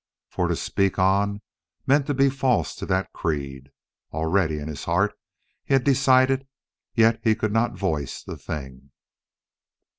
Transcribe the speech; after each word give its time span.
For 0.31 0.47
to 0.47 0.55
speak 0.55 0.97
on 0.97 1.41
meant 1.85 2.07
to 2.07 2.15
be 2.15 2.27
false 2.31 2.73
to 2.77 2.87
that 2.87 3.13
creed. 3.13 3.69
Already 4.11 4.57
in 4.57 4.67
his 4.67 4.85
heart 4.85 5.13
he 5.63 5.75
had 5.75 5.83
decided, 5.83 6.47
yet 6.95 7.19
he 7.23 7.35
could 7.35 7.53
not 7.53 7.77
voice 7.77 8.23
the 8.23 8.35
thing. 8.35 8.89